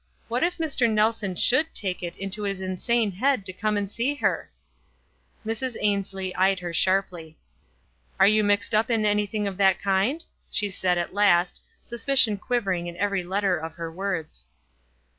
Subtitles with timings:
[0.29, 0.89] What if Mr.
[0.89, 4.49] Nelson should take it into his insane head to come and see her!
[5.45, 5.75] Mrs.
[5.79, 7.37] Ainslie eyed her sharply.
[8.19, 12.87] "Are you mixed up in anything of that kind?" she said, at last, suspicion quivering
[12.87, 14.47] in every letter of her words.